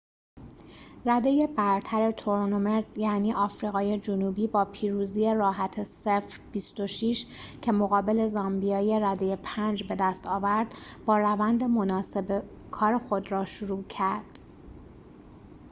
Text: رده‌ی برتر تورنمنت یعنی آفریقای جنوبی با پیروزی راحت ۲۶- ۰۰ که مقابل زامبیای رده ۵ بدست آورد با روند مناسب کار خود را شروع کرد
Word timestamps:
رده‌ی 1.05 1.47
برتر 1.47 2.11
تورنمنت 2.11 2.85
یعنی 2.97 3.33
آفریقای 3.33 3.99
جنوبی 3.99 4.47
با 4.47 4.65
پیروزی 4.65 5.33
راحت 5.33 5.79
۲۶- 6.03 6.39
۰۰ 6.77 7.25
که 7.61 7.71
مقابل 7.71 8.27
زامبیای 8.27 8.99
رده 8.99 9.35
۵ 9.35 9.83
بدست 9.83 10.27
آورد 10.27 10.75
با 11.05 11.17
روند 11.17 11.63
مناسب 11.63 12.43
کار 12.71 12.97
خود 12.97 13.31
را 13.31 13.45
شروع 13.45 13.83
کرد 13.83 14.39